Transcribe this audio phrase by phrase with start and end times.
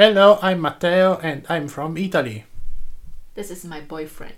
[0.00, 2.44] Hello, I'm Matteo and I'm from Italy.
[3.34, 4.34] This is my boyfriend.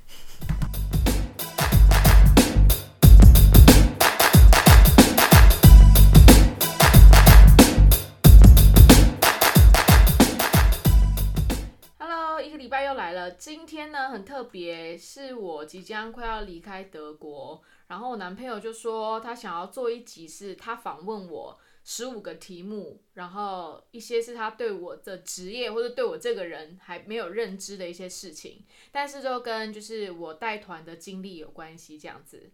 [11.99, 13.31] Hello，一个礼拜又来了。
[13.33, 32.51] 今天呢很特别，是我即将快要离开德国，然后我男朋友就说他想要做一集，是他访问我十五个题目，然后一些是他对我的职业或者对我这个人还没有认知的一些事情，但是都跟就是我带团的经历有关系，这样子。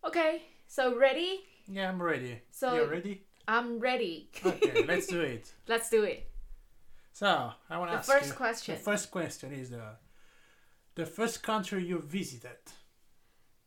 [0.00, 1.40] OK，so ready?
[1.66, 2.40] Yeah, I'm ready.
[2.50, 3.20] So- You're ready?
[3.46, 4.28] I'm ready.
[4.42, 5.48] Okay, let's do it.
[5.66, 6.24] Let's do it.
[7.14, 8.34] So, I want to The first you.
[8.34, 8.76] question.
[8.76, 9.96] The first question is the
[10.94, 12.58] the first country you visited.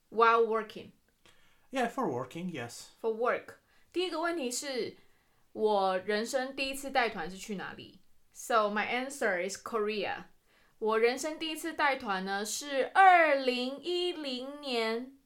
[0.09, 0.91] While working
[1.71, 2.91] Yeah, for working, yes.
[3.01, 3.60] for work，
[3.94, 4.95] 第一个问题是
[5.52, 7.99] 我人生第一次带团是去哪里
[8.32, 10.26] ？So my answer is Korea。
[10.80, 15.18] 我人生第一次带团呢是二零一零年，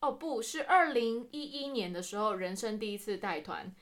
[0.00, 3.74] 哦不是二零一一年的时候，人生第一次带团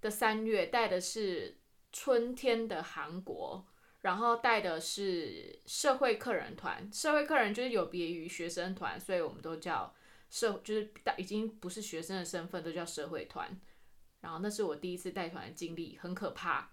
[0.00, 1.58] 的三月带的是
[1.92, 3.66] 春天的韩国，
[4.00, 6.88] 然后带的是社会客人团。
[6.92, 9.92] 社会客人就是有别于学生团，所以我们都叫
[10.30, 13.60] 社，就是大已经不是学生的身份，都叫社会团。
[14.20, 16.70] 然后那是我第一次带团的经历，很可怕。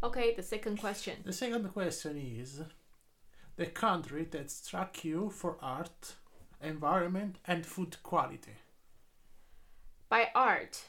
[0.00, 1.22] OK，the、second question。
[1.22, 2.62] The second question is
[3.56, 6.16] the country that struck you for art,
[6.60, 8.56] environment, and food quality.
[10.08, 10.82] By art，、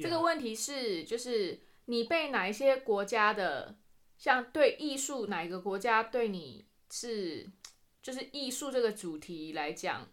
[0.00, 3.78] 这.个问题是就是你被哪一些国家的，
[4.18, 7.50] 像对艺术哪一个国家对你是
[8.02, 10.11] 就是艺术这个主题来讲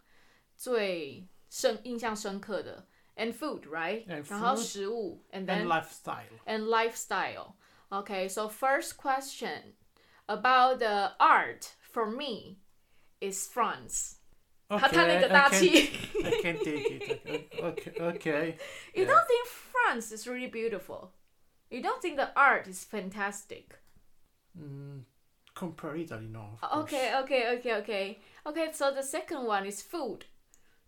[0.59, 2.87] 最深印象深刻的？
[3.17, 4.05] And food, right?
[4.09, 6.39] And 然后 food 食物，and and then lifestyle.
[6.47, 7.55] and lifestyle.
[7.91, 9.75] Okay, so first question
[10.27, 12.57] about the art for me
[13.21, 14.17] is France.
[14.69, 15.71] 他叹了一 Okay, 个 I 大 can, 气。
[16.25, 17.21] I can take it.
[17.25, 18.59] Okay, okay, okay.
[18.95, 19.13] You Yeah.
[19.13, 21.13] don't think France is really beautiful?
[21.71, 23.79] You don't think the art is fantastic?
[24.59, 25.05] Mm,
[25.55, 26.59] compare Italy, no.
[26.61, 26.83] of course.
[26.85, 28.19] Okay, okay, okay, okay.
[28.47, 30.25] Okay, so the second one is food.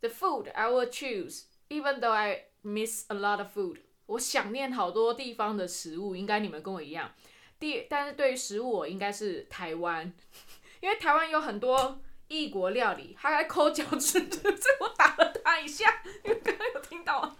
[0.01, 3.77] The food I will choose, even though I miss a lot of food.
[4.07, 7.13] 我想念好多地方的食物，应该你们跟我一样。
[7.59, 10.11] 第，但是对于食物，我应该是台湾，
[10.81, 13.15] 因为台湾有很多异国料理。
[13.19, 14.39] 他还抠脚趾， 这
[14.79, 17.37] 我打了他一下，你们刚刚有听到吗？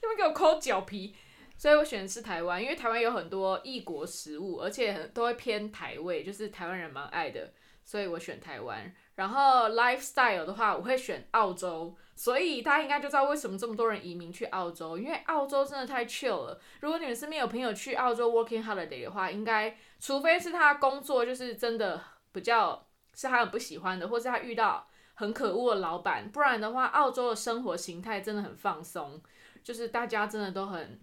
[0.00, 1.14] 他们给我抠脚皮，
[1.56, 7.52] 所以我选的是台湾，因为台湾有很多异国食物，而且很都会偏台味，就是台湾人蛮爱的，
[7.84, 8.92] 所以我选台湾。
[9.14, 16.60] 然后 lifestyle 的话，我会选澳洲，所以大家应该就知道为什么这么多人移民去澳洲，因为澳洲真的太 chill 了。
[16.80, 22.02] 如果你们身边有朋友去澳洲 working holiday 的话，应该除非是他工作就是真的
[22.32, 29.20] 比较是他很不喜欢的，或是他遇到很可恶的老板，不然的话，澳洲的生活形态真的很放松，
[29.62, 31.00] 就是大家真的都很。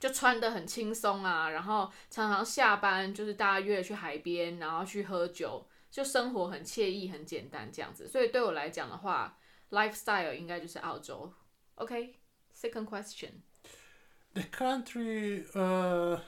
[0.00, 8.07] 就穿的很轻松啊，然后常常下班就是大家约去海边，然后去喝酒，就生活很惬意、很简单这样子。
[8.07, 9.37] 所以对我来讲的话，
[9.71, 11.33] lifestyle 应该就是澳洲。
[11.75, 13.41] OK，second、question。
[14.33, 16.19] The country uh,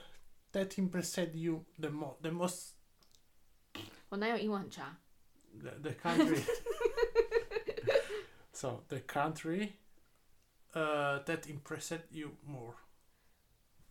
[0.54, 2.72] that impressed you the most, the most,
[4.10, 4.98] 我男友英文很差。
[5.62, 6.42] the, the country.
[8.54, 9.74] so the country
[10.74, 12.76] uh, that impressed you more.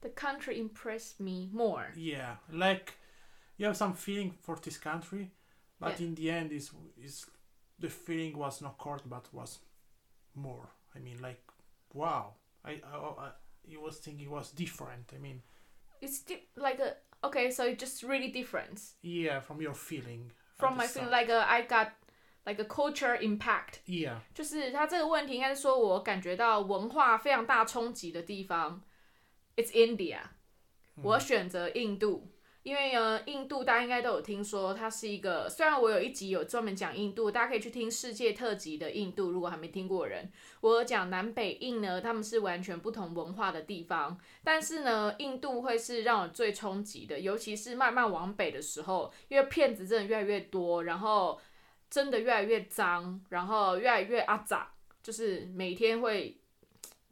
[0.01, 1.93] The country impressed me more.
[1.95, 2.95] Yeah, like
[3.59, 5.31] you have some feeling for this country,
[5.79, 6.07] but Yeah.
[6.09, 7.27] in the end, is is
[7.79, 9.61] the feeling was not correct, but was
[10.35, 10.69] more.
[10.95, 11.43] I mean, like
[11.95, 12.35] wow.
[12.65, 12.97] I I,
[13.27, 13.33] I
[13.65, 15.13] you was thinking it was different.
[15.15, 15.43] I mean,
[16.01, 16.97] It's di- like a
[17.27, 20.31] okay, so it's just really different yeah, from your feeling.
[20.31, 21.09] at from the my feeling.
[21.09, 21.11] start.
[21.11, 21.93] Like a, I got
[22.47, 23.81] like a culture impact.
[23.87, 28.83] yeah, 就是他这个问题应该是说我感觉到文化非常大冲击的地方，
[29.57, 30.21] It's India。
[31.03, 32.31] 我选择印度，
[32.66, 40.32] 因为呢，印度大家应该都有听说，它是一个虽然我有一集有专门讲印度，大家可以去听世界特辑的印度，如果还没听过的人，
[40.62, 51.40] 我讲南北印呢，他们是完全不同文化的地方，但是呢，印度会是让我最冲击的，尤其是慢慢往北的时候，因为骗子真的越来越多，然后
[51.88, 54.74] 真的越来越脏，然后越来越阿杂，
[55.04, 56.36] 就是每天会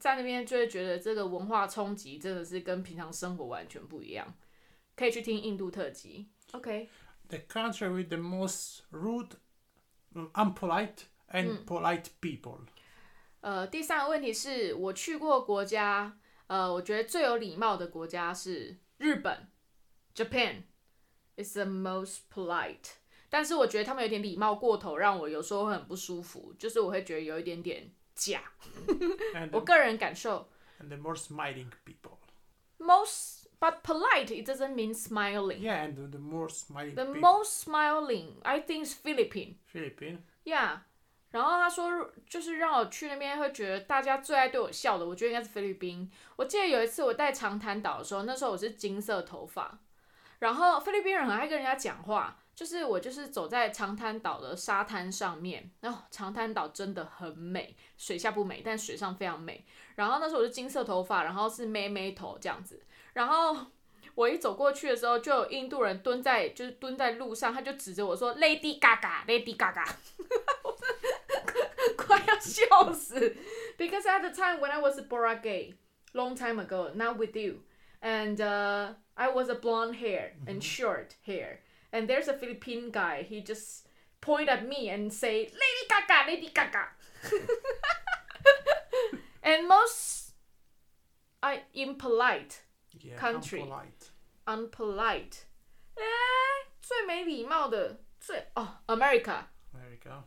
[0.00, 4.34] 在那边就会觉得这个文化冲击真的是跟平常生活完全不一样。
[4.96, 6.28] 可以去听印度特辑。
[6.52, 9.36] OK，the country with the most rude,
[10.14, 12.60] um, unpolite, and polite people.
[13.40, 19.48] 呃，第三个问题是我去过国家，呃，我觉得最有礼貌的国家是日本
[20.14, 20.62] ，Japan。
[21.36, 22.92] is the most polite。
[23.28, 28.42] 但是我觉得他们有点礼貌过头，让我有时候会很不舒服，就是我会觉得有一点点假。
[29.50, 30.48] 我 the, 个人感受
[30.80, 32.18] and the most smiling people.
[32.78, 35.62] most but polite it doesn't mean smiling.
[35.62, 39.54] Yeah, and the, the more smiling The most smiling I think is Philippine.
[39.72, 40.18] Philippine.
[40.44, 40.80] Yeah.
[41.30, 46.08] 然后他说，就是让我去那边会觉得大家最爱对我笑的，我觉得应该是菲律宾。
[46.36, 49.80] 我记得有一次我在长滩岛的时候，那时候我是金色头发，
[50.38, 59.66] 然后菲律宾人很爱跟人家讲话，就是我就是走在长滩岛的沙滩上面，然后长滩岛真的很美，水下不美，但水上非常美。
[59.96, 62.80] 然后那时候我是金色头发，然后是妹妹头这样子，
[63.13, 63.67] 然后
[64.15, 69.85] 我一走过去的时候，就有印度人蹲在就是蹲在路上，他就指着我说 “Lady Gaga，Lady Gaga”，
[70.63, 70.89] 我真
[71.55, 73.35] 的快要笑死。
[73.77, 75.75] Because at the time when I was a Bora gay,
[76.13, 77.63] long time ago, not with you,
[78.01, 81.59] and uh, I was a blonde hair and short hair,
[81.91, 83.23] and there's a Philippine guy.
[83.23, 83.87] He just
[84.19, 86.89] point at me and say "Lady Gaga, Lady Gaga,"
[89.43, 90.33] and most
[91.41, 92.62] I impolite.
[93.04, 93.62] Yeah, Country.
[94.46, 95.42] unpolite.
[95.94, 96.02] 哎，
[96.80, 99.44] 最没礼貌的最哦，America.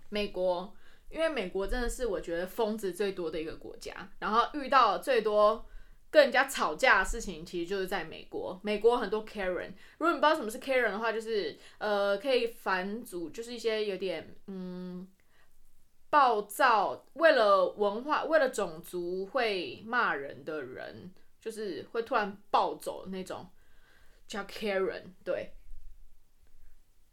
[0.09, 0.75] 美国，
[1.09, 5.65] 因为美国真的是我觉得疯子最多的一个国家，然后遇到最多
[6.11, 8.59] 跟人家吵架的事情，其实就是在美国。
[8.63, 15.07] 美国很多 Karen，如果你不知道什么是 Karen 的话，就是呃可以反组，就是一些有点嗯
[16.09, 21.11] 暴躁，为了文化、为了种族会骂人的人，
[21.47, 23.49] 就是会突然暴走那种，
[24.27, 25.53] 叫 Karen，对。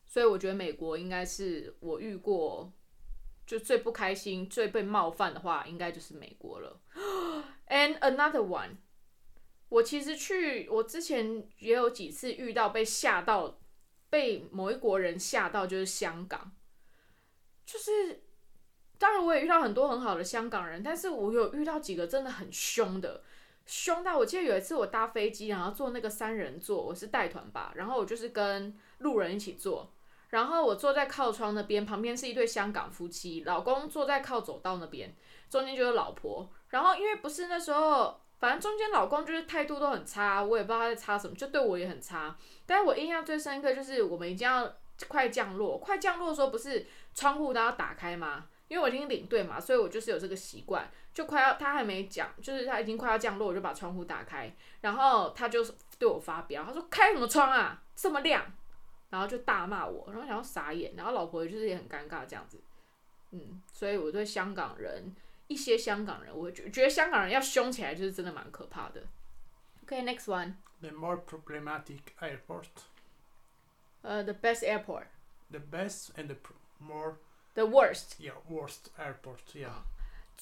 [0.05, 2.73] 所以我觉得美国应该是我遇过
[3.47, 6.81] 就最不开心、最被冒犯的话，应该就是美国了。
[7.69, 8.79] And another one，
[9.69, 13.61] 我其实去，我之前也有几次遇到被吓到，
[14.11, 16.51] 被某一国人吓到，就是香港，
[17.65, 18.25] 就是
[18.99, 23.23] 当然我也遇到很多很好的香港人，但是我有遇到几个真的很凶的。
[23.67, 29.91] 凶到我记得有一次我搭飞机，然后坐那个三人座，我是带团吧，然后我就是跟路人一起坐，
[30.29, 35.15] 然后我坐在靠窗那边，旁边是一对香港夫妻，老公坐在靠走道那边，
[35.49, 36.49] 中间就是老婆。
[36.69, 42.37] 然后因为不是那时候，反正中间老公就是态度都很差，我也不知道他在差什么，就对我也很差。
[42.67, 44.71] 但是我印象最深刻就是我们已经要
[45.09, 48.47] 快降落，快降落的时候不是窗户都要打开吗？
[48.75, 55.65] 因为我已经领队嘛，所以我就是有这个习惯，就快要他还没讲，就是他已经快要降落，我就把窗户打开，然后他就
[55.99, 58.45] 对我发飙，他说开什么窗啊，这么亮。
[59.11, 62.61] 然后就大骂我，然后想要傻眼，然后老婆就是也很尴尬这样子，
[63.31, 65.15] 嗯，所以我对香港人
[65.47, 69.05] 一些香港人，我觉觉得香港人要凶起来就是真的蛮可怕的。
[69.85, 72.65] OK，next、one，The more problematic airport,
[74.03, 77.15] 呃、t h e best airport，the best and the pr-
[77.55, 78.19] more worst。
[78.19, 79.39] yeah worst airport.
[79.55, 79.83] Yeah.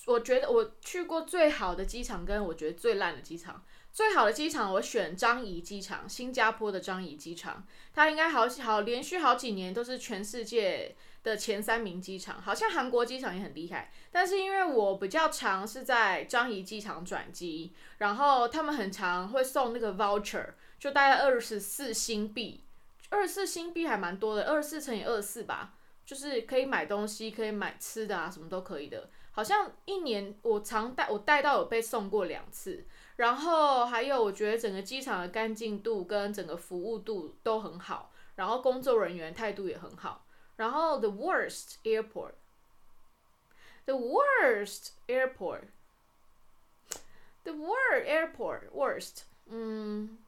[0.06, 3.62] 我觉得我去过最好的机场，跟我觉得最烂的机场。
[3.92, 12.40] 最好的机场，我选樟宜机场，新加坡的樟宜机场，它应该好好连续好几年都是全世界的前三名机场。
[12.40, 22.64] 好像韩国机场也很厉害，但是因为我比较常是在樟宜机场转机，然后他们很常会送那个 voucher，就大概二十四新币，
[23.10, 29.10] 二十四新币还蛮多的，二十四乘以二十四吧，就是可以买东西，可以买吃的啊，什么都可以的。
[29.32, 32.84] 好像一年我常带我带到有被送过两次，
[33.16, 40.26] 然后还有我觉得整个机场的干净度跟整个服务度都很好，然后工作人员态度也很好。
[40.56, 50.18] 然后 the worst airport，the worst airport，the worst airport worst，嗯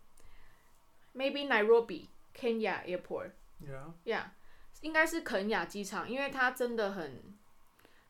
[1.14, 3.32] ，maybe Nairobi Kenya airport。
[4.84, 7.34] 应该是肯雅机场，因为它真的很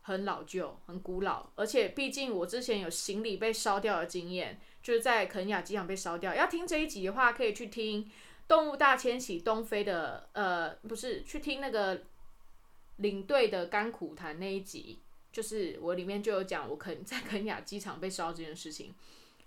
[0.02, 6.35] 很老旧、很古老，而且毕竟我之前有行李被烧掉的经验，就是在肯雅机场被烧掉。
[6.35, 8.04] 要听这一集的话，可以去听
[8.49, 12.02] 《动物大迁徙》东非的，呃，不是去听那个
[12.97, 14.99] 领队的甘苦谈那一集，
[15.31, 18.93] 就是我里面就有讲我肯 在肯雅机场被烧这件事情，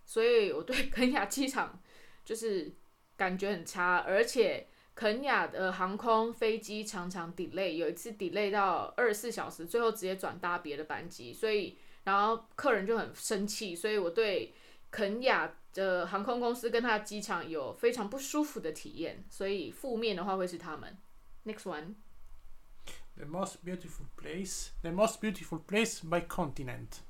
[0.05, 1.77] 所以我对肯雅机场
[2.24, 2.72] 就是
[3.17, 4.65] 感觉很差，而且。
[4.98, 14.56] 肯雅的航空飞机常常 delay，有一次 delay 到二十四小时，最后直接转搭别的班机，所以然后客人就很生气，所以我对
[14.89, 20.98] 肯雅的航空公司跟它的机场有非常不舒服的体验，所以负面的话会是他们。
[21.46, 24.70] Next one，The most beautiful place.
[24.82, 27.01] The most beautiful place by continent.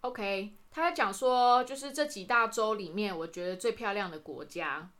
[0.00, 4.90] OK，他在讲说，就是这几大洲里面，我觉得最漂亮的国家，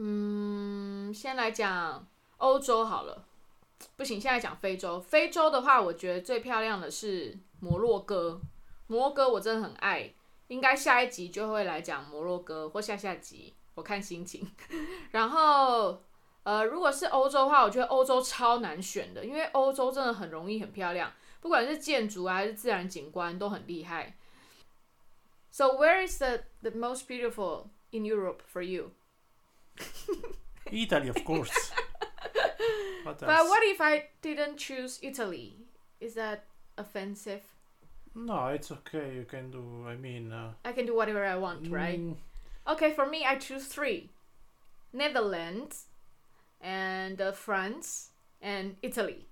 [0.00, 3.24] 嗯，先来讲欧洲好了。
[3.96, 5.00] 不行，现在讲非洲。
[5.00, 8.40] 非洲的话，我觉得最漂亮的是摩洛哥。
[8.86, 10.14] 摩洛哥我真的很爱，
[10.46, 14.48] 应该下一集就会来讲摩洛哥，或下下集，我看心情。
[15.10, 16.00] 然后，
[16.44, 24.16] 呃，如果是欧洲的话，我觉得欧洲超难选的，因为欧洲真的很容易很漂亮，不管是建筑啊还是自然景观都很厉害。
[25.50, 28.92] So where is the the most beautiful in Europe for you?
[30.72, 31.72] Italy, of course.
[33.02, 35.56] what But what if I didn't choose Italy?
[36.00, 36.44] Is that
[36.76, 37.42] offensive?
[38.14, 39.14] No, it's okay.
[39.14, 39.84] You can do.
[39.86, 41.98] I mean, uh, I can do whatever I want, right?
[42.00, 42.16] mm,
[42.66, 44.10] Okay, for me, I choose three:
[44.92, 45.86] Netherlands,
[46.60, 48.10] and uh, France,
[48.42, 49.26] and Italy.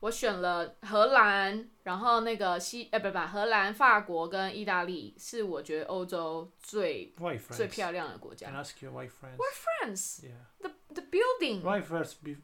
[0.00, 7.70] 我选了荷兰，然后那个西呃不不荷兰、法国跟意大利是我觉得欧洲最 why 最 France?
[7.70, 8.50] 漂亮的国 Can 家。
[8.50, 9.38] I ask you why France?
[9.54, 10.32] France, Yeah.
[10.60, 11.62] the the building.
[11.62, 12.42] Why first be-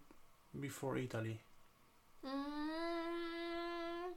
[0.53, 1.41] before Italy?
[2.23, 4.15] Mm,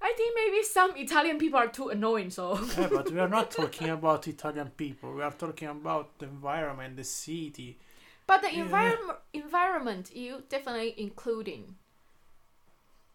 [0.00, 2.56] I think maybe some Italian people are too annoying, so.
[2.78, 5.12] yeah, but we are not talking about Italian people.
[5.12, 7.78] We are talking about the environment, the city.
[8.26, 8.62] But the Yeah.
[8.64, 11.76] environment environment you definitely including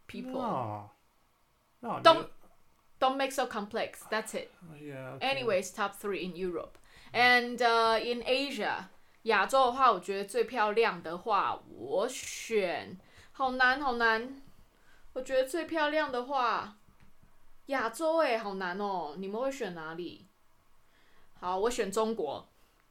[0.07, 0.41] people.
[0.41, 0.89] No.
[1.81, 1.99] No.
[2.01, 2.29] Don't- you-
[2.99, 3.99] Don't make so complex.
[4.09, 4.49] That's it.
[4.79, 5.15] yeah.
[5.15, 5.27] Okay.
[5.29, 6.77] Anyways, top three in Europe
[7.11, 8.85] and uh, in Asia.
[9.23, 12.97] 亚洲的话，我觉得最漂亮的话，我选
[13.33, 14.41] 好难好难。
[15.11, 16.77] 我觉得最漂亮的话，
[17.65, 19.15] 亚洲哎，好难哦。
[19.17, 20.27] 你们会选哪里？
[21.41, 22.47] 好，我选中国，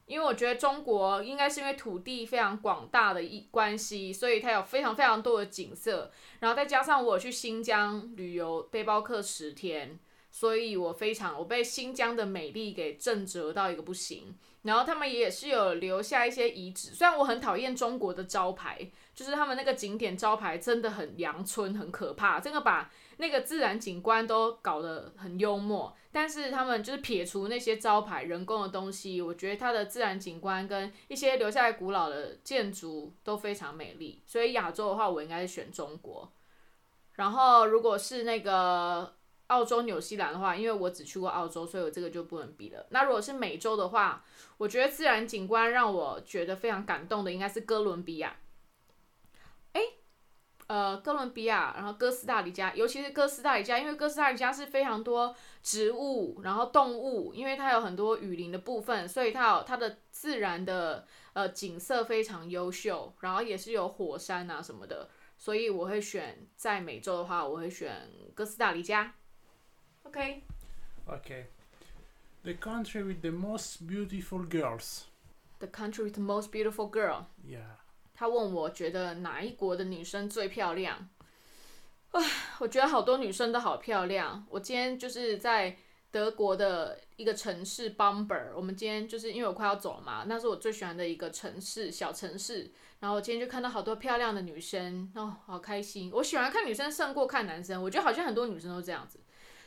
[0.08, 6.12] 因为我觉得中国应该是因为土地非常广大的一关系，所以它有非常非常多的景色。
[6.40, 10.00] 然后再加上我去新疆旅游，背包客十天，
[10.32, 14.36] 所以我非常我被新疆的美丽给震折到一个不行。
[14.64, 25.96] 然后他们也是有留下一些遗址，虽然我很讨厌中国的招牌，就是他们那个景点招牌真的很阳春，很可怕，真的把那个自然景观都搞得很幽默。
[26.10, 34.24] 但是他们就是撇除那些招牌、人工的东西，我觉得它的自然景观跟一些留下来古老的建筑都非常美丽。
[34.26, 36.32] 所以亚洲的话，我应该是选中国。
[37.14, 39.14] 然后如果是那个
[39.48, 42.84] 澳洲、纽西兰的话，因为我只去过澳洲，所以我这个就不能比了。
[42.90, 44.26] 那如果是美洲的话，
[44.58, 48.36] 我觉得自然景观让我觉得非常感动的应该是哥伦比亚。
[50.68, 69.14] 诶，呃，哥伦比亚，然后哥斯达黎加，尤其是哥斯达黎加，因为哥斯达黎加是非常多植物，然后动物，因为它有很多雨林的部分，所以它有它的自然的呃景色非常优秀，然后也是有火山啊什么的，所以我会选在美洲的话，我会选哥斯达黎加。
[70.04, 71.46] OK，Okay.
[72.44, 75.04] The country with the most beautiful girls.
[75.60, 77.26] The country with the most beautiful girl。
[77.46, 77.78] Yeah.
[78.20, 81.08] 他问我觉得哪一国的女生最漂亮？
[82.10, 82.22] 啊，
[82.58, 84.44] 我觉得好多女生都好漂亮。
[84.50, 85.78] 我今天就是在
[86.10, 92.72] 德国的一个城市 Bamber，我们今天就是因为我快要走了嘛，那是我最喜欢的一个城市，小城市。
[93.02, 96.10] 然后我今天就看到好多漂亮的女生，哦，好开心。
[96.12, 99.20] 我喜欢看女生胜过看男生，我觉得好像很多女生都这样子，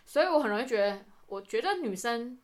[0.05, 2.37] 所以我很容易觉得，我觉得女生，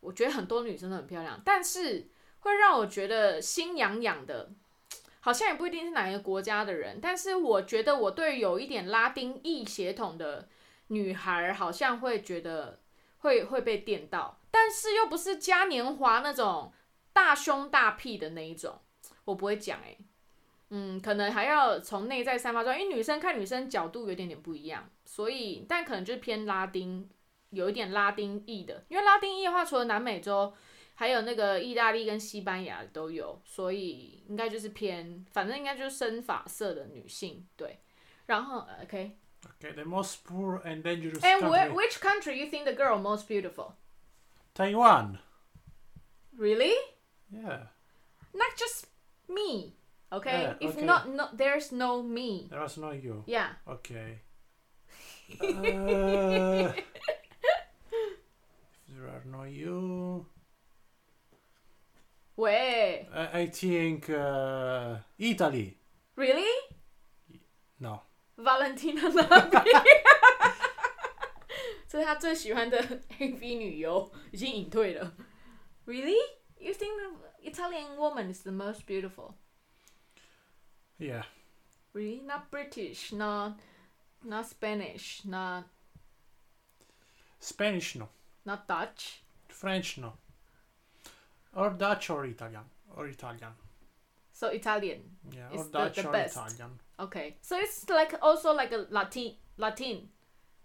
[0.00, 2.10] 我觉得很多女生都很漂亮，但是
[2.40, 4.50] 会让我觉得心痒痒的。
[5.24, 10.48] 好像也不一定是哪一个国家的人，但是我觉得我对有一点拉丁裔血统的
[10.88, 12.80] 女孩，好像会觉得
[13.18, 16.72] 会会被电到，但是又不是嘉年华那种
[17.12, 18.80] 大胸大屁的那一种，
[19.24, 19.96] 我不会讲诶、
[20.70, 27.08] 嗯，可能还要从内在散发出来，因为女生看女生角度有点点不一样，所以但可能就是偏拉丁，
[27.50, 30.52] 有一点拉丁裔的，因为拉丁裔的话，除了南美洲。
[30.95, 37.79] 还有那个意大利跟西班牙都有，所以应该就是偏，反正应该就是深发色的女性，对。
[38.25, 39.15] 然后呃，OK，
[39.59, 39.73] Okay.
[39.73, 41.73] The most poor and dangerous and where, country.
[41.73, 43.75] which country you think the girl most beautiful?
[44.53, 45.19] Taiwan.
[46.37, 46.73] Really?
[47.31, 47.67] Yeah.
[48.33, 48.87] Not just
[49.27, 49.75] me,
[50.11, 50.41] okay?
[50.41, 50.85] Yeah, if okay.
[50.85, 52.47] not, no, there's no me.
[52.49, 53.23] There was no you.
[53.25, 53.53] Yeah.
[53.67, 54.19] Okay.
[55.39, 56.85] Uh, if
[58.89, 60.25] there are no you,
[62.41, 65.77] 喂 I, I think uh, Italy.
[66.15, 66.45] Really?
[67.79, 68.01] No.
[68.37, 69.63] Valentina Nabi
[71.87, 72.77] 这是他最喜欢的
[73.19, 75.15] AV 女优，已经隐退了。
[75.85, 76.17] Really?
[76.59, 79.35] You think the Italian woman is the most beautiful?
[80.99, 81.23] Yeah.
[81.93, 82.21] Really?
[82.25, 83.59] Not British, not
[84.23, 85.65] not Spanish, not
[87.39, 88.09] Spanish no.
[88.43, 89.21] not Dutch.
[89.47, 90.13] French no.
[91.53, 92.63] Or Dutch or Italian.
[92.95, 93.51] Or Italian.
[94.31, 94.99] So Italian.
[95.31, 96.35] Yeah, It's or the- Dutch the or best.
[96.37, 96.79] Italian.
[96.99, 97.37] Okay.
[97.41, 100.09] So it's like also like a Latin Latin.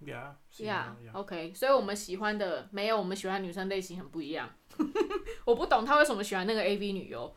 [0.05, 0.33] Yeah.
[0.59, 0.85] Yeah.
[0.85, 1.13] similar, yeah.
[1.21, 4.51] OK，所以我们喜欢的没有我们喜欢女生类型很不一样。
[5.47, 7.35] 我不懂他为什么喜欢那个 AV 女优。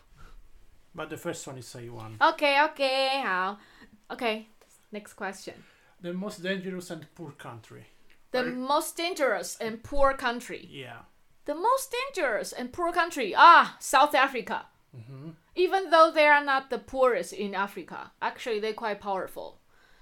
[0.96, 2.16] But the first one is A1.
[2.20, 3.60] OK OK，好。
[4.08, 5.54] OK，next、question。
[6.02, 7.84] The most dangerous and poor country.
[8.32, 8.56] The Right.
[8.56, 10.68] most dangerous and poor country.
[10.68, 11.04] Yeah.
[11.46, 13.34] The most dangerous and poor country.
[13.36, 14.68] Ah, South Africa.
[14.92, 19.60] hmm Even though they are not the poorest in Africa, actually they quite powerful.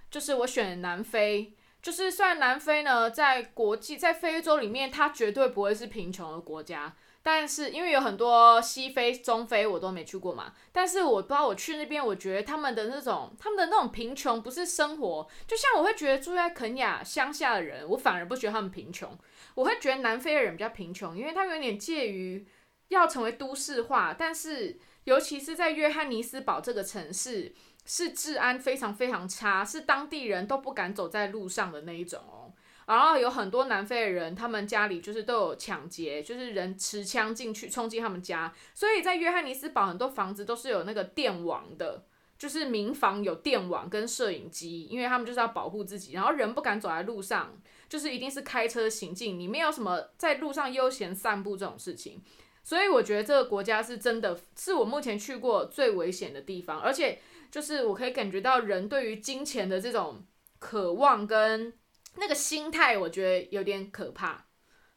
[0.10, 6.96] 就是我选南非，就是虽然南非呢在国际在非洲里面，它绝对不会是贫穷的国家，
[7.31, 19.15] 但是因为有很多西非、中非我都没去过嘛，但是我不知道我去那边，我觉得他们的那种他们的那种贫穷不是生活，就像我会觉得住在肯亚乡下的人，我反而不觉得他们贫穷，
[19.55, 22.49] 我会觉得南非的人比较贫穷，因为他们有点介于
[22.89, 27.55] 要成为都市化，但是尤其是在约翰尼斯堡这个城市，
[27.85, 32.48] 是治安非常非常差，是当地人都不敢走在路上的那一种哦。
[32.89, 42.07] 然后有很多南非的人，他们家里就是都有抢劫，就是人持枪进去冲进他们家，所以在约翰尼斯堡很多房子都是有那个电网的，
[42.39, 52.23] 就是民房有电网跟摄影机，因为他们就是要保护自己，然后人不敢走在路上，就是一定是开车行进，你没有什么在路上悠闲散步这种事情。
[52.65, 60.25] 所以我觉得这个国家是真的是我目前去过最危险的地方，而且就是我可以感觉到人对于金钱的这种
[60.59, 61.73] 渴望跟
[62.18, 64.46] 那个心态，我觉得有点可怕。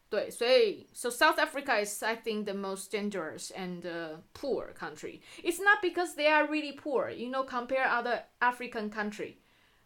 [0.09, 5.21] 对，所以 so South Africa is I think the most dangerous and uh, poor country.
[5.43, 9.39] It's not because they are really poor, you know, compare other African country,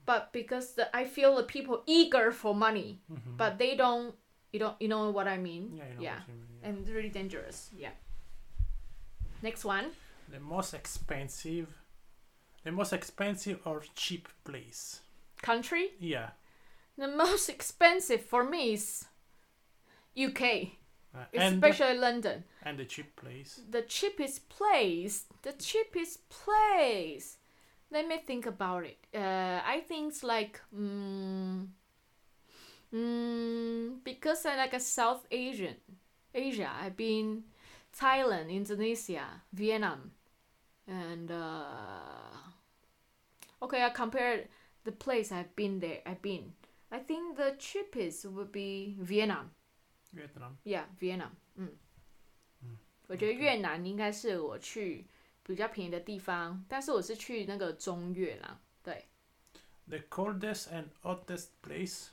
[0.04, 3.00] but because the, I feel the people eager for money,
[3.38, 4.14] but they don't.
[4.52, 4.76] You don't.
[4.78, 5.72] You know what I mean?
[5.74, 6.68] Yeah, you know yeah what you mean, yeah.
[6.68, 7.70] and really dangerous.
[7.74, 7.92] Yeah.
[9.42, 9.92] Next one.
[10.30, 11.68] The most expensive.
[12.64, 15.00] The most expensive or cheap place.
[15.40, 15.92] Country.
[15.98, 16.32] Yeah.
[16.97, 19.05] The most expensive for me is
[20.15, 20.77] UK,
[21.13, 22.43] Uh, and especially London.
[22.63, 23.61] and the cheap place.
[23.69, 25.25] The cheapest place.
[25.43, 27.37] The cheapest place.
[27.91, 28.97] Let me think about it.
[29.13, 31.67] Uh, I think it's like mm,
[32.93, 35.75] mm, because I like a South Asian,
[36.33, 36.69] Asia.
[36.81, 37.43] I've been
[37.97, 40.11] Thailand, Indonesia, Vietnam,
[40.87, 42.39] and uh,
[43.61, 43.83] okay.
[43.83, 44.45] I compare
[44.83, 45.99] the place I've been there.
[46.05, 46.53] I've been.
[46.90, 49.50] I think the cheapest would be Vietnam.
[50.12, 50.56] Vietnam.
[50.64, 51.30] Yeah, Vietnam.
[51.54, 51.76] 嗯，
[53.06, 55.06] 我觉得越南应该是我去
[55.44, 58.60] 比较便宜的地方，但是我是去那个中越啦。
[58.82, 59.06] 对
[59.88, 62.08] The coldest and hottest place.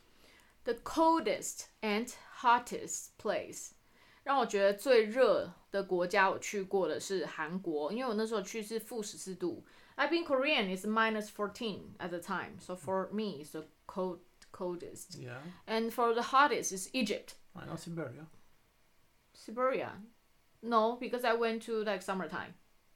[0.64, 3.72] ，the coldest and hottest place，
[4.24, 9.66] 让我觉得最热的国家我去过的是韩国，因为我那时候去是负十四度。
[9.96, 14.20] I've been Korean is minus fourteen at the time, so for me it's the cold
[14.52, 15.42] coldest, Yeah.
[15.66, 18.26] and for the hottest is Egypt, I know Siberia.
[19.34, 19.92] Siberia.
[20.62, 22.54] No, because I went to like summertime.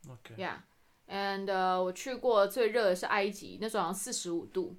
[0.09, 0.35] Okay.
[0.35, 0.57] Yeah,
[1.07, 4.75] and 呃，我去过最热的是埃及，那时候好像四十五度，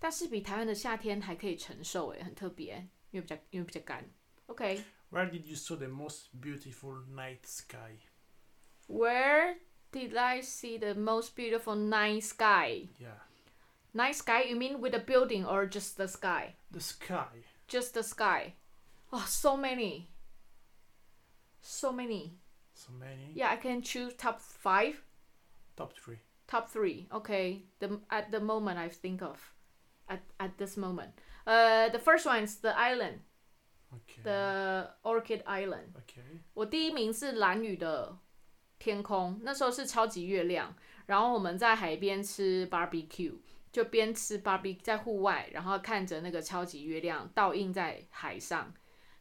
[0.00, 4.04] 但是比台湾的夏天还可以承受，诶，很特别，因为比较因为比较干。
[4.46, 7.98] OK，where、 Where did you saw the most beautiful night sky?
[9.92, 12.88] did I see the most beautiful night sky?
[12.98, 13.18] Yeah.
[13.94, 14.42] Night sky?
[14.42, 16.54] You mean with a building or just the sky?
[16.70, 17.44] The sky.
[17.66, 18.54] Just the sky.
[19.12, 20.08] Oh, so many.
[21.62, 22.38] So many.
[22.74, 23.32] So many.
[23.34, 25.02] Yeah, I can choose top five.
[25.76, 26.18] Top three.
[26.46, 27.08] Top three.
[27.12, 27.64] Okay.
[27.78, 29.38] The at the moment I think of,
[30.08, 31.10] at at this moment.
[31.46, 33.20] Uh, the first one is the island,
[33.92, 34.22] Okay.
[34.22, 35.94] the Orchid Island.
[35.96, 36.40] okay.
[36.54, 38.18] 我第一名是蓝屿的
[38.78, 40.74] 天空，那时候是超级月亮，
[41.06, 43.34] 然后我们在海边吃 barbecue，
[43.73, 48.71] 就边吃 barbecue 在户外，然后看着那个超级月亮倒映在海上，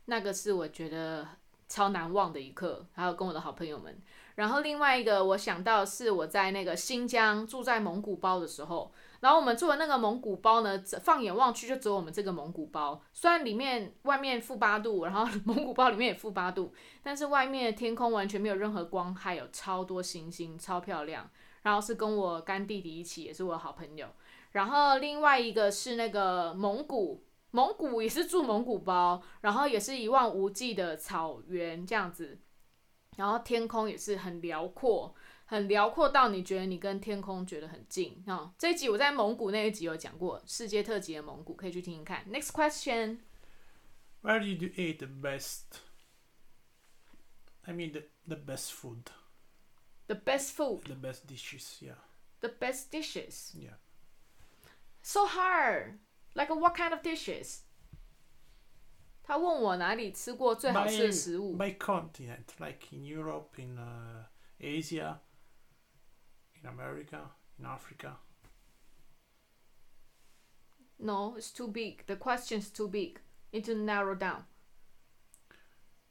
[0.05, 1.27] 那个是我觉得
[1.69, 3.99] 超难忘的一刻，还有跟我的好朋友们。
[4.35, 21.31] 然后另外一个我想到是我在那个新疆住在蒙古包的时候，然后我们住的那个蒙古包呢，放眼望去就只有我们这个蒙古包，虽然里面外面负八度，然后 蒙古包里面也负八度，但是外面的天空完全没有任何光害，有超多星星，超漂亮。
[21.63, 24.09] 然后是跟我干弟弟一起，也是我的好朋友。
[24.53, 32.39] 然后另外一个是那个蒙古，蒙古也是住蒙古包，然后也是一望无际的草原这样子，
[33.17, 35.15] 然后天空也是很辽阔，
[35.47, 42.25] 很辽阔到你觉得你跟天空觉得很近啊、这一集我在蒙古那一集有讲过世界特辑的蒙古，可以去听听看。
[42.31, 45.81] Next question，Where did you eat the best?
[47.65, 49.05] I mean the, the best food.
[50.09, 51.79] The best food, the best dishes.
[51.81, 51.97] Yeah,
[52.41, 53.55] the best dishes.
[53.55, 53.77] yeah.
[55.02, 56.00] So hard.
[56.36, 57.64] Like what kind of dishes?
[59.24, 61.58] 他问我哪里吃过最好吃的食物。
[61.58, 64.24] by continent, like in Europe, in uh,
[64.60, 65.20] Asia,
[66.62, 68.16] in America, in Africa.
[71.00, 72.06] No, it's too big.
[72.08, 73.20] The question's too big.
[73.52, 74.46] Need to narrow down.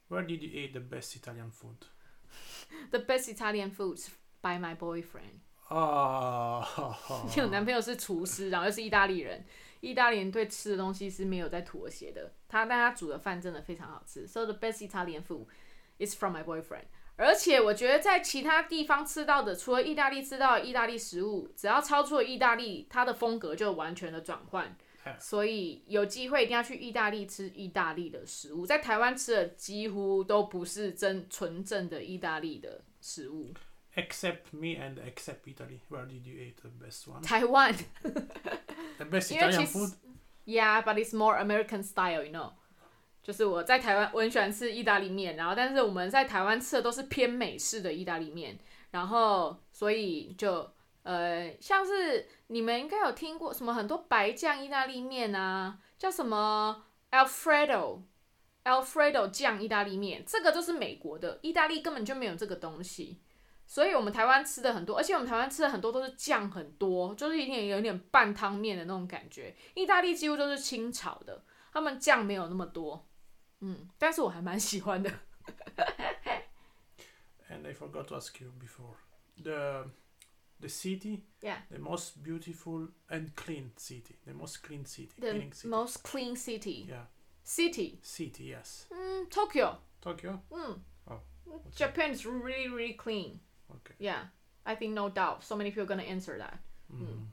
[0.09, 1.87] Where did you eat the best Italian food?
[2.91, 4.09] The best Italian foods
[4.41, 5.41] by my boyfriend.
[5.68, 6.62] Oh,
[7.30, 9.44] 因为我男朋友是厨师，然后又是意大利人。
[9.80, 12.32] 意大利人对吃的东西是没有在妥协的。
[12.46, 14.26] 他但他煮的饭真的非常好吃。
[14.26, 15.46] So the best Italian food
[15.98, 16.84] is from my boyfriend.
[17.16, 24.76] 而且我觉得在其他地方吃到的，除了意大利吃到的意大利食物，只要超出了意大利，它的风格就完全的转换。
[25.18, 33.52] 所以有机会一定要去意大利吃意大利的食物，在台湾吃的几乎都不是真纯正的意大利的食物。
[33.94, 35.80] Except me and except Italy.
[35.88, 37.22] Where did you eat the best one?
[37.22, 37.74] 台湾
[38.98, 39.92] The best 因为 Italian 其实 food?
[40.44, 42.52] Yeah, but it's more American style, you know.
[43.22, 48.58] 就是我在台湾，我很喜欢吃意大利面，然后但是我们在台湾吃的都是偏美式的意大利面，
[48.90, 50.68] 然后所以就
[51.04, 58.02] 呃，像是你们应该有听过什么很多白酱意大利面啊，叫什么 Alfredo。
[58.64, 63.18] Alfredo 酱意大利面，这个就是美国的，意大利根本就没有这个东西，
[63.72, 69.56] 所以我们台湾吃的很多，而且我们台湾吃的很多都是酱很多，就是一点有点半汤面的那种感觉。
[69.72, 73.08] 意大利几乎都是清炒的，他们酱没有那么多，
[73.60, 75.10] 嗯，但是我还蛮喜欢的。
[77.48, 78.96] And I forgot to ask you before.
[79.42, 79.88] The
[80.60, 81.62] the city, Yeah.
[81.70, 85.68] the most beautiful and clean city, the most clean city, The city.
[85.68, 87.06] most clean city yeah,
[87.42, 88.54] city，city.
[88.54, 90.40] Yes, 嗯，Tokyo，Tokyo.
[90.50, 93.38] 嗯 Oh, Japan is really really clean。
[93.71, 93.95] Okay.
[93.99, 94.27] Yeah,
[94.63, 96.57] I think no doubt so many people gonna answer that。
[96.91, 97.27] Mm.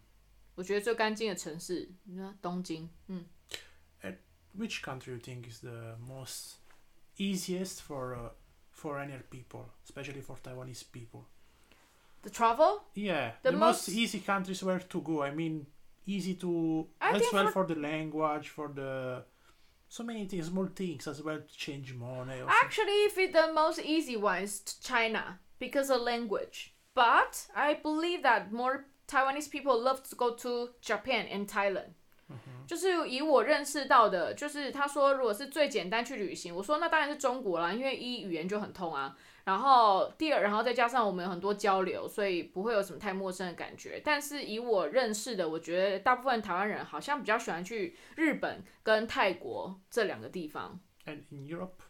[0.57, 3.25] 我觉得最干净的城市，你看东京，嗯
[4.57, 6.59] Which country you think is the most
[7.19, 8.31] easiest for uh,
[8.71, 11.25] foreigner people, especially for Taiwanese people?
[12.23, 12.83] ，the travel。
[12.95, 15.23] Yeah, The the, most, most- easy countries where to go.
[15.25, 15.67] I mean,
[16.07, 19.25] easy to I as think well for- for, the language, for the
[19.89, 22.41] so many things, small things as well to change money.
[22.41, 26.73] Or Actually, if it, the most easy one is t- China because of language.
[26.95, 31.95] But I believe that more Taiwanese people love to go to Japan and Thailand.
[32.67, 39.15] 就是以我认识到的，就是他说如果是最简单去旅行，我说那当然是中国啦，因为一语言就很通啊。
[39.45, 44.01] 然后第二，然后再加上我们有很多交流，所以不会有什么太陌生的感觉。
[44.03, 50.81] 但是以我认识的，我觉得大部分台湾人好像比较喜欢去日本跟泰国这两个地方。
[51.05, 51.83] and in Europe,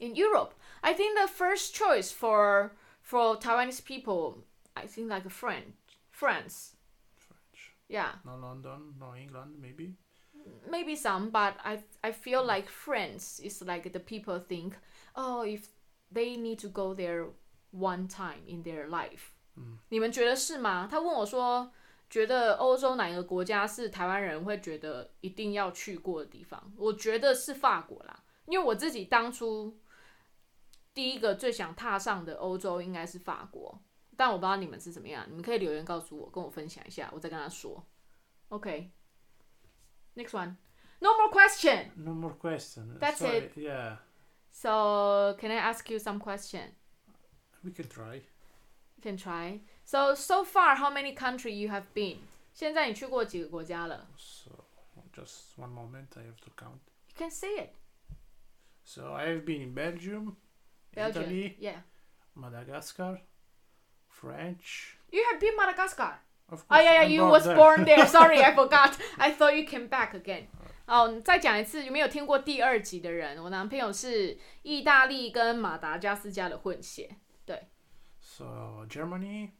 [0.00, 0.50] in Europe.
[0.82, 5.74] I think the first choice for for Taiwanese people, I think like French,
[6.10, 6.76] France.
[7.16, 9.94] French, Yeah, no London, no England, maybe.
[10.70, 14.74] maybe some, but I I feel like France is like the people think,
[15.14, 15.68] oh, if
[16.12, 17.26] they need to go there
[17.70, 19.32] one time in their life.
[19.88, 20.86] 你们觉得是吗？
[20.90, 21.72] 他问我说，
[22.08, 26.72] 觉得欧洲哪个国家是台湾人会觉得一定要去过的地方？
[26.76, 29.76] 我觉得是法国啦，因为我自己当初
[30.93, 33.81] 第一个最想踏上的欧洲应该是法国，
[34.15, 37.85] 但我不知道你们是怎么样，你们可以留言告诉我，跟我分享一下，我再跟他说。
[38.49, 40.55] OK，next、one.
[40.99, 41.89] No more question.
[41.95, 42.97] No more question.
[42.99, 43.57] That's Sorry, it.
[43.57, 43.97] Yeah,
[44.51, 46.75] So can I ask you some question?
[47.63, 48.21] we can try.
[48.95, 49.61] You can try.
[49.83, 52.19] So so far, how many country you have been?
[52.53, 54.51] 现在你去过几个国家了 So
[55.11, 56.79] just one moment, I have to count.
[57.09, 57.69] You can say it.
[58.83, 60.35] So I have been in Belgium,
[60.94, 61.24] Belgium.
[61.24, 61.80] Italy, Yeah.
[62.34, 63.20] Madagascar,
[64.08, 64.96] French.
[65.10, 66.18] You have been Madagascar.
[66.50, 67.02] Of course, Oh yeah, yeah.
[67.02, 67.56] I'm You born was there.
[67.56, 68.06] born there.
[68.06, 68.96] Sorry, I forgot.
[69.18, 70.46] I thought you came back again.
[70.86, 73.42] 哦，你再讲一次，有没有听过第二集的人？
[73.42, 77.16] 我男朋友是意大利跟马达加斯加的混血。
[78.20, 79.50] So Germany,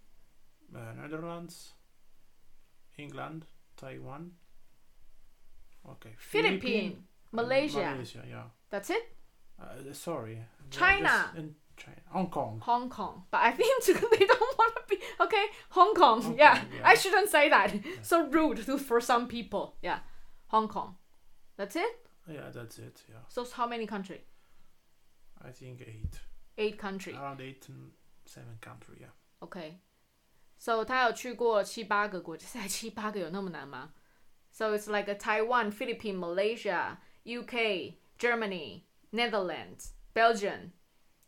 [0.72, 1.70] uh, Netherlands,
[2.96, 3.42] England,
[3.76, 4.32] Taiwan.
[5.84, 6.14] Okay.
[6.18, 6.96] Philippines,
[7.32, 7.96] Malaysia.
[7.96, 8.44] Malaysia, yeah.
[8.70, 9.02] That's it.
[9.62, 10.44] Uh, sorry.
[10.70, 11.08] China.
[11.08, 12.00] Just in China.
[12.12, 12.60] Hong Kong.
[12.62, 13.24] Hong Kong.
[13.30, 15.46] But I think they don't want to be okay.
[15.70, 16.22] Hong Kong.
[16.22, 16.58] Hong yeah.
[16.58, 16.88] Kong, yeah.
[16.88, 17.72] I shouldn't say that.
[18.02, 19.76] So rude to, for some people.
[19.82, 20.00] Yeah.
[20.48, 20.96] Hong Kong.
[21.56, 22.06] That's it.
[22.30, 23.02] Yeah, that's it.
[23.08, 23.22] Yeah.
[23.28, 24.20] So how many country?
[25.44, 26.20] I think eight.
[26.56, 27.14] Eight country.
[27.14, 27.90] Around eight and
[28.26, 28.98] seven country.
[29.00, 29.12] Yeah.
[29.40, 33.92] OK。So 他有去过七八个国家，才七八个有那么难吗？
[34.50, 40.72] So it's like a Taiwan, Philippines, Malaysia, UK, Germany, Netherlands, Belgium,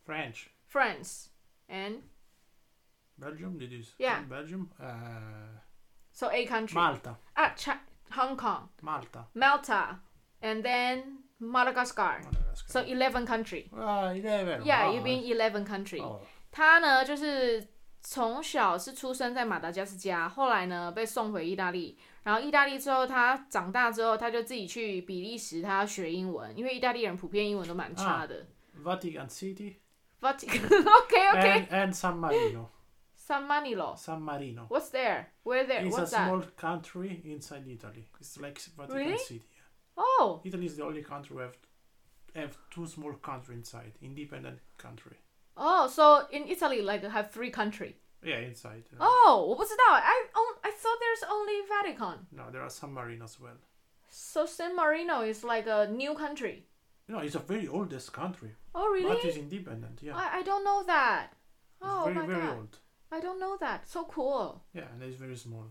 [0.04, 0.50] French.
[0.66, 1.30] France,
[1.68, 2.02] and
[3.18, 4.22] Belgium, did you say Yeah.
[4.28, 4.70] Belgium?
[4.80, 5.58] Uh,
[6.12, 6.74] So A country.
[6.74, 7.16] Malta.
[7.36, 7.80] ah, Chi-
[8.12, 9.24] Hong Kong, Malta.
[9.34, 9.98] Malta,
[10.42, 12.20] and then Madagascar.
[12.24, 12.68] Madagascar.
[12.72, 13.70] So eleven country.
[13.72, 14.64] ah, 11.
[14.64, 14.94] Yeah, wow.
[14.94, 16.00] you been eleven country.
[16.00, 16.20] Oh,
[16.52, 17.66] 他呢，就是
[18.07, 28.45] 从小是出生在马达加斯加，后来呢被送回意大利，然后意大利之后，他长大之后，他就自己去比利时，他要学英文，因为意大利人普遍英文都蛮差的。
[28.83, 29.77] Vatican City
[30.21, 30.61] Vatican.
[30.69, 31.67] okay, okay.
[31.67, 32.69] and, and San Marino.
[33.15, 33.95] San Marino.
[33.95, 34.67] San Marino.
[34.67, 35.25] What's there?
[35.43, 35.83] Where there?
[35.83, 36.27] It's What's a that?
[36.27, 38.05] small country inside Italy.
[38.19, 39.17] It's like Vatican Really?
[39.17, 39.41] City.
[39.97, 41.57] Oh, Italy is the only country who have
[42.35, 45.17] have two small country inside, independent country.
[45.56, 45.86] oh.
[45.88, 47.96] So in Italy, like have three country.
[48.22, 48.84] Yeah, inside.
[48.98, 49.94] uh, Oh, 我不知道。
[49.94, 52.26] I on I thought there's only Vatican.
[52.30, 53.56] No, there are San Marino as well.
[54.10, 56.64] So San Marino is like a new country.
[57.06, 59.08] No, it's a very oldest country, Oh, really?
[59.08, 60.00] but it's independent.
[60.02, 61.32] Yeah, I I don't know that.
[61.80, 62.56] it's Oh very my very god.
[62.58, 62.78] old.
[63.10, 63.88] I don't know that.
[63.88, 64.62] So cool.
[64.74, 65.70] Yeah, and it's very small.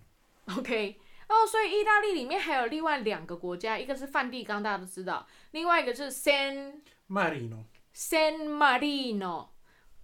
[0.57, 7.63] OK，哦，所以意大利里面还有另外两个国家，一个是梵蒂冈，大家都知道，另外一个是 San Marino.
[7.93, 9.49] San Marino，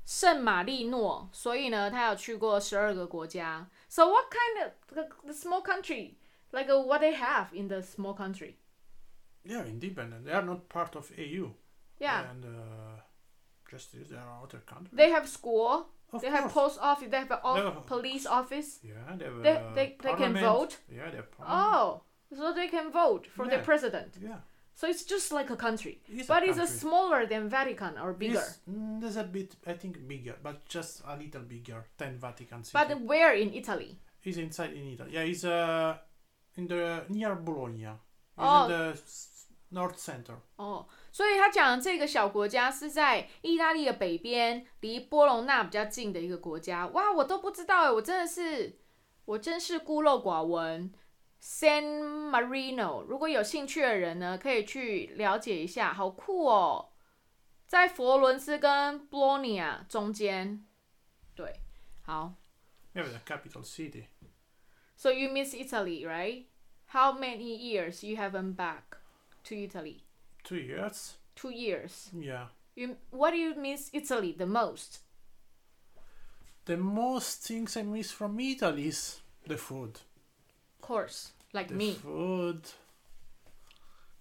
[0.05, 1.29] 圣马力诺。
[1.33, 3.67] 所以呢，他有去过十二个国家。
[3.89, 6.15] So what kind of the, the small country
[6.51, 8.55] like uh, what they have in the small country?
[9.43, 10.25] Yeah, independent.
[10.25, 11.51] They are not part of AU.
[11.99, 12.99] Yeah, And uh,
[13.69, 14.91] just as there are other countries.
[14.93, 15.87] they have school.
[16.11, 16.53] Of they have course.
[16.53, 17.09] post office.
[17.09, 18.79] They have a They off- have- police office.
[18.83, 19.41] Yeah, they have.
[19.43, 20.45] They uh, they, they can parliament.
[20.45, 20.77] vote.
[20.89, 21.75] Yeah, they have parliament.
[21.75, 22.01] Oh,
[22.35, 23.65] so they can vote for their Yeah.
[23.65, 24.17] president.
[24.21, 24.39] Yeah.
[24.77, 26.77] So it's just like a country, It's but a it's a country.
[26.79, 28.39] smaller than Vatican or bigger.
[28.39, 32.61] It's, mm, there's a bit, I think, bigger, but just a little bigger than Vatican
[32.63, 32.73] City.
[32.73, 33.97] But where in Italy?
[34.23, 35.11] It's inside in Italy.
[35.13, 35.95] Yeah, it's uh,
[36.57, 37.85] in the near Bologna.
[37.85, 37.99] It's
[38.37, 38.65] Oh.
[38.65, 40.35] in the s- north center.
[40.57, 46.85] 哦，所以他讲的这个小国家是在意大利的北边，离波隆纳比较近的一个国家。
[46.87, 48.77] 哇，我都不知道哎，我真的是，
[49.23, 50.91] 我真是孤陋寡闻。
[51.41, 56.89] San Marino，如果有兴趣的人呢，可以去了解一下，好酷哦，
[57.67, 60.65] 在佛罗伦斯跟 Bologna 中间。
[61.35, 61.59] 对，
[62.01, 62.35] 好。
[62.93, 64.07] Yeah, the capital city.
[64.95, 66.45] So you miss Italy, right?
[66.87, 68.97] How many years you haven't back
[69.43, 70.03] to Italy?
[70.43, 71.17] Two years.
[71.35, 72.09] Two years.
[72.13, 72.47] Yeah.
[72.73, 74.99] You what do you miss Italy the most?
[76.65, 79.99] The most things I miss from Italy is the food.
[80.80, 81.92] Course, like The me.
[81.94, 82.62] food.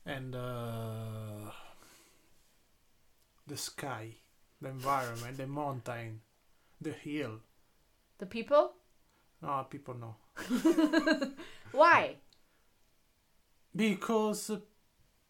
[0.05, 1.51] And uh,
[3.45, 4.15] the sky,
[4.61, 6.21] the environment, the mountain,
[6.81, 7.39] the hill.
[8.17, 8.73] The people?
[9.41, 10.15] No, people know.
[11.71, 12.15] Why?
[13.75, 14.59] Because uh,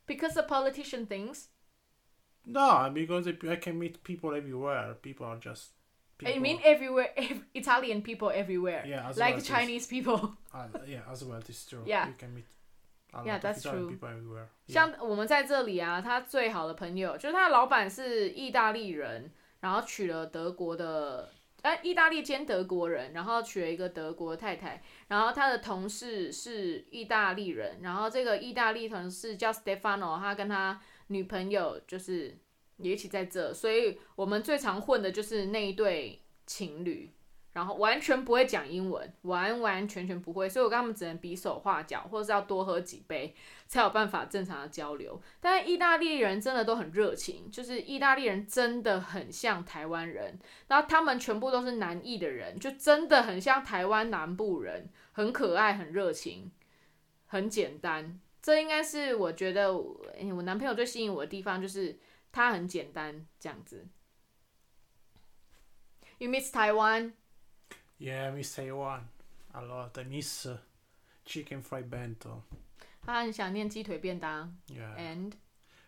[0.08, 1.50] Because the politician thinks.
[2.46, 4.96] no, because I can meet people everywhere.
[5.02, 5.72] People are just.
[6.20, 6.36] People.
[6.36, 8.86] I mean everywhere, ev- Italian people everywhere.
[8.86, 10.36] Yeah, as like well Chinese people.
[10.54, 11.82] Uh, yeah, as well, it's true.
[11.86, 12.10] Yeah.
[12.10, 12.46] you can meet.
[13.26, 13.90] Yeah, that's true.
[13.90, 14.50] people everywhere.
[14.68, 14.74] Yeah.
[14.74, 32.38] 像我们在这里啊，他最好的朋友就是他的老板是意大利人，然后娶了德国的，呃，意大利兼德国人，然后娶了一个德国太太，然后他的同事是意大利人，然后这个意大利同事叫 Stefano，他跟他女朋友就是
[32.80, 37.12] 也一起在这，所以我们最常混的就是那一对情侣。
[37.52, 43.34] 然后完全不会讲英文，完完全全不会，所以我跟他们只能比手画脚，或者是要多喝几杯，
[43.66, 45.20] 才有办法正常的交流。
[45.42, 56.52] 但是意大利人真的都很热情，就是意大利人真的很像台湾人，然后他们全部都是南裔的人，就真的很像台湾南部人，很可爱，很热情，
[57.26, 58.20] 很简单。
[58.42, 61.98] 这应该是我觉得我，诶我男朋友最吸引我的地方，就是
[62.32, 63.88] 他很简单这样子。
[66.20, 67.14] You miss Taiwan?
[67.98, 69.08] Yeah, I miss Taiwan
[69.54, 69.98] a lot.
[69.98, 70.58] I miss uh,
[71.26, 72.42] chicken fried bento.
[73.02, 74.96] 他很想念鸡腿便当 Yeah.
[74.98, 75.34] and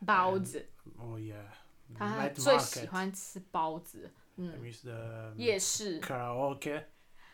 [0.06, 1.46] 包子，oh yeah.
[1.94, 2.90] 他 Night 最喜 market.
[2.90, 4.12] 欢吃包子。
[4.38, 6.86] I 嗯，miss the um, 夜市，karaoke.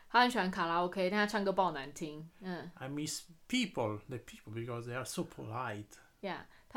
[0.10, 2.28] 他很喜欢卡拉 OK，但他唱歌爆难听。
[2.41, 5.86] 嗯 I miss people, the people, because they are so polite.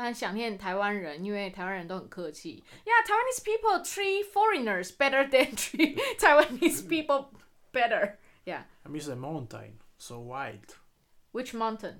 [0.00, 2.64] 他很想念台湾人，因为台湾人都很客气。
[2.84, 7.30] Yeah, Taiwanese people treat foreigners better than treat Taiwanese people
[7.72, 8.18] better.
[8.44, 10.76] Yeah, I miss the mountain, so wild.
[11.36, 11.96] which mountain?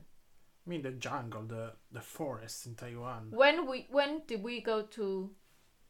[0.66, 3.30] I mean the jungle, the the forest in Taiwan.
[3.30, 5.30] When we when did we go to?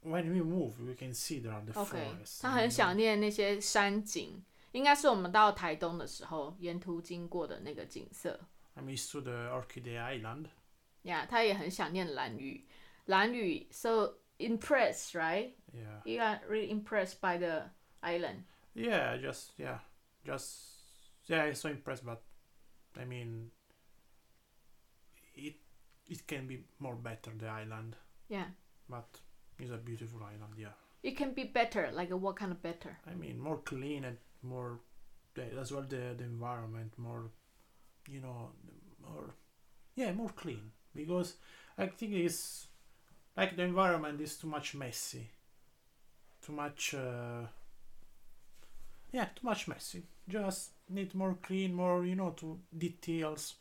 [0.02, 2.40] When we move, we can see there are the OK， forests.
[2.42, 8.38] 他 and, 很 uh, 想念那些山景，应该是我们到台东的时候沿途经过的那个景色。
[8.74, 10.46] I miss to the Orchid Island.
[11.02, 12.66] Yeah，他也很想念蓝屿。
[13.06, 15.54] 蓝屿，so impressed, right?
[15.72, 16.02] Yeah.
[16.04, 18.44] You are really impressed by the island.
[18.74, 19.78] Yeah, just yeah.
[20.24, 20.50] just
[21.28, 22.04] yeah, I'm so impressed.
[22.04, 22.22] But
[22.98, 23.50] I mean,
[25.34, 25.54] it
[26.06, 27.96] it can be more better the island,
[28.28, 28.46] Yeah.
[28.88, 29.20] but
[29.58, 30.54] it's a beautiful island.
[30.58, 31.90] Yeah, It can be better.
[31.92, 32.98] Like what kind of better?
[33.06, 34.80] I mean more clean and more
[35.36, 37.30] yeah, as well the the environment more,
[38.08, 38.50] you know,
[39.00, 39.34] more
[39.94, 41.34] yeah more clean because
[41.76, 42.66] I think it's
[43.36, 45.30] like the environment is too much messy,
[46.40, 46.94] too much.
[46.94, 47.46] Uh,
[49.12, 50.02] yeah, too much messy.
[50.28, 53.54] Just need more clean, more you know, to details,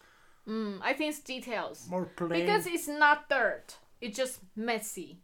[0.48, 1.88] Mm, I think it's details.
[1.90, 2.30] more plain.
[2.46, 3.78] Because it's not dirt.
[4.00, 5.18] It's just messy.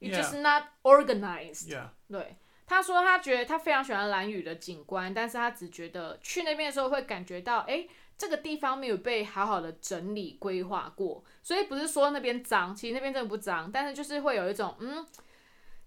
[0.00, 0.22] It's Yeah.
[0.22, 1.68] just not organized.
[1.68, 7.86] yeah, 对，他说他觉得他非常喜欢蓝屿的景观，但是他只觉得去那边的时候会感觉到，哎，
[8.17, 15.05] 这个地方没有被好好的整理规划过，所以不是说那边脏，其实那边真的不脏，但是就是会有一种，嗯，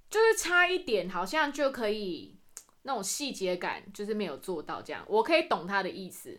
[0.09, 2.39] 就是差一点，好像就可以
[2.83, 5.05] 那种细节感，就是没有做到这样。
[5.09, 6.39] 我可以懂他的意思，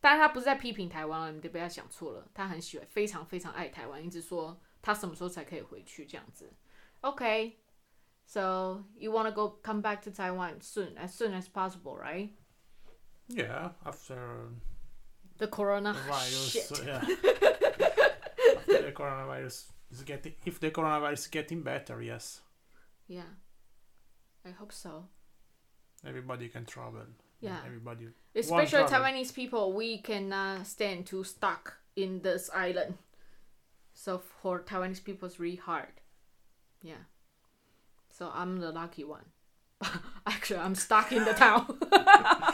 [0.00, 6.52] 但是他不是在批评台湾了，你就不要想错了，他很喜欢，非常非常爱台湾，一直说他什么时候才可以回去这样子。
[7.00, 7.58] OK。
[8.30, 12.28] So you want to go come back to Taiwan soon, as soon as possible, right?
[13.28, 13.70] yeah.
[13.86, 14.50] After
[15.38, 16.82] The corona the virus, shit.
[16.86, 17.00] yeah.
[18.56, 22.40] after the coronavirus is getting, if the coronavirus is getting better, yes,
[23.06, 23.22] Yeah,
[24.44, 25.06] I hope so.
[26.06, 27.02] everybody can travel.
[27.40, 27.58] Yeah.
[27.64, 28.08] everybody.
[28.34, 28.82] Especially.
[28.82, 32.94] Taiwanese people, we cannot stand to stuck in this island.
[33.94, 35.92] So for Taiwanese people, it's really hard.
[36.82, 37.04] Yeah.
[38.10, 39.26] So I'm the lucky one.
[40.26, 41.78] Actually, I'm stuck in the town.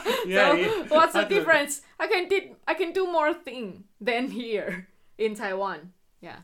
[0.27, 1.81] Yeah, so what's the difference?
[1.97, 4.87] I can did I can do more thing than here
[5.17, 5.91] in Taiwan.
[6.21, 6.43] Yeah.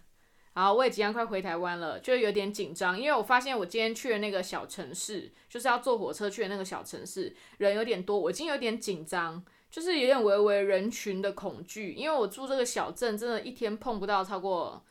[0.54, 14.84] 好，我也即将快回台湾了，就有点紧张，因为我发现我今天去的那个小城市，就是要坐火车去的那个小城市，人有点多，我已经有点紧张，就是有点微微人群的恐惧，因为我住这个小镇，真的一天碰不到超过，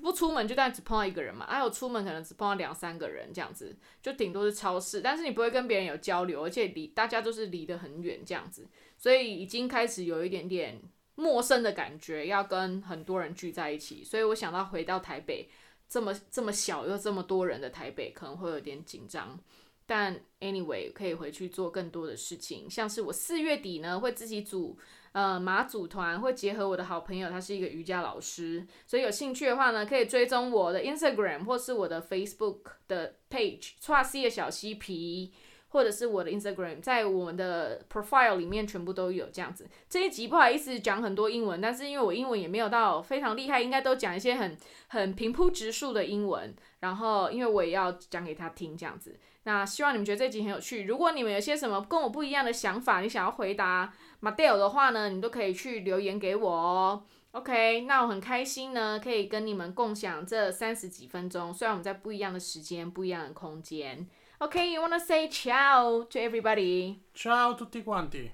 [0.00, 10.80] 不出门就大概只碰到一个人嘛，还有出门可能只碰到两三个人这样子，就顶多是超市，但是你不会跟别人有交流，而且离大家都是离得很远这样子，所以已经开始有一点点
[11.14, 15.48] 陌生的感觉，要跟很多人聚在一起，所以我想到回到台北
[15.88, 19.38] 这么这么小又这么多人的台北，可能会有点紧张。
[19.86, 24.78] 但 anyway 可以回去做更多的事情，像是我四月底呢会自己组
[25.12, 35.32] 呃马祖团，会结合我的好朋友，他是一个瑜伽老师，所以有兴趣的话呢，可以追踪我的 Instagram 或是我的 Facebook 的 page，跨 C 的小嬉皮。
[35.70, 39.68] 或者是我的 Instagram，在我们的 profile 里面全部都有这样子。
[39.88, 44.56] 这一集不好意思讲很多英文，但是因为我英文也没有到非常厉害，应该都讲一些很
[44.88, 46.54] 很平铺直述的英文。
[46.80, 50.84] 然后因为我也要讲给他听这样子，那希望你们觉得这集很有趣。
[50.84, 57.04] 如果你们有些什么跟我不一样的想法，你想要回答 Mateo 的话呢，你都可以去留言给我哦。
[57.32, 61.54] OK，那我很开心呢，可以跟你们共享这三十几分钟。
[61.54, 64.08] 虽然我们在不一样的时间、不一样的空间。
[64.42, 67.02] Okay, you wanna say ciao to everybody?
[67.12, 68.32] Ciao tutti quanti.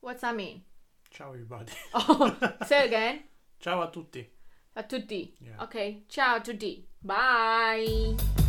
[0.00, 0.62] What's that mean?
[1.10, 1.72] Ciao everybody.
[1.94, 2.34] Oh,
[2.66, 3.20] say again.
[3.60, 4.28] Ciao a tutti.
[4.74, 5.32] A tutti.
[5.40, 5.62] Yeah.
[5.62, 6.84] Okay, ciao tutti.
[7.02, 8.45] Bye.